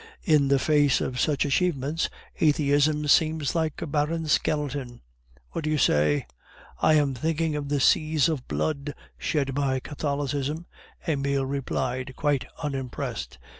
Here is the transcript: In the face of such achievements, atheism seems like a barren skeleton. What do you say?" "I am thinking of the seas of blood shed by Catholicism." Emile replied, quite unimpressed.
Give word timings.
In 0.23 0.47
the 0.47 0.57
face 0.57 0.99
of 0.99 1.19
such 1.19 1.45
achievements, 1.45 2.09
atheism 2.39 3.07
seems 3.07 3.53
like 3.53 3.83
a 3.83 3.85
barren 3.85 4.25
skeleton. 4.27 5.01
What 5.51 5.63
do 5.65 5.69
you 5.69 5.77
say?" 5.77 6.25
"I 6.81 6.95
am 6.95 7.13
thinking 7.13 7.55
of 7.55 7.69
the 7.69 7.79
seas 7.79 8.27
of 8.27 8.47
blood 8.47 8.95
shed 9.19 9.53
by 9.53 9.79
Catholicism." 9.79 10.65
Emile 11.07 11.45
replied, 11.45 12.15
quite 12.15 12.45
unimpressed. 12.63 13.37